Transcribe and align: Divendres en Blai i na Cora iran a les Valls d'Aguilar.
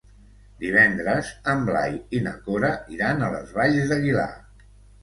Divendres 0.63 1.29
en 1.53 1.61
Blai 1.69 2.01
i 2.21 2.25
na 2.29 2.35
Cora 2.49 2.75
iran 2.97 3.23
a 3.23 3.31
les 3.37 3.57
Valls 3.61 3.95
d'Aguilar. 3.95 4.31